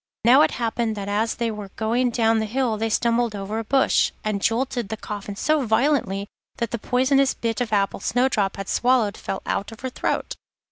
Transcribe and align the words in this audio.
Now 0.25 0.41
it 0.41 0.49
happened 0.57 0.95
that 0.97 1.07
as 1.07 1.35
they 1.35 1.51
were 1.51 1.69
going 1.75 2.09
down 2.09 2.39
the 2.39 2.47
hill 2.47 2.75
they 2.75 2.89
stumbled 2.89 3.35
over 3.35 3.59
a 3.59 3.63
bush, 3.63 4.11
and 4.23 4.41
jolted 4.41 4.89
the 4.89 4.97
coffin 4.97 5.35
so 5.35 5.63
violently 5.63 6.25
that 6.57 6.71
the 6.71 6.79
poisonous 6.79 7.35
bit 7.35 7.61
of 7.61 7.71
apple 7.71 7.99
Snowdrop 7.99 8.57
had 8.57 8.67
swallowed 8.67 9.15
fell 9.15 9.43
out 9.45 9.71
of 9.71 9.81
her 9.81 9.91
throat. 9.91 10.33